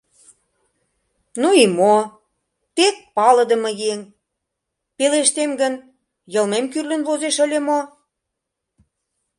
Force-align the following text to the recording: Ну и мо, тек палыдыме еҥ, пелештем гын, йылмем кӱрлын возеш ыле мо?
Ну 1.41 1.49
и 1.63 1.65
мо, 1.77 1.95
тек 2.75 2.95
палыдыме 3.15 3.71
еҥ, 3.91 3.99
пелештем 4.97 5.51
гын, 5.61 5.73
йылмем 6.33 6.65
кӱрлын 6.71 7.01
возеш 7.07 7.37
ыле 7.45 7.59
мо? 7.67 7.79